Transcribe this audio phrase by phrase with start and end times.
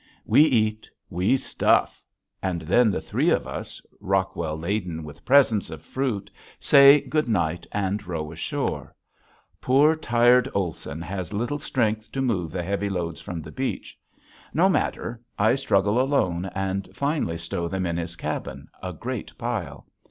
[0.25, 2.03] We eat, we stuff!
[2.41, 7.67] and then the three of us, Rockwell laden with presents of fruit, say good night
[7.71, 8.95] and row ashore.
[9.61, 13.95] Poor, tired Olson has little strength to move the heavy loads from the beach.
[14.55, 19.85] No matter, I struggle alone and finally stow them in his cabin, a great pile.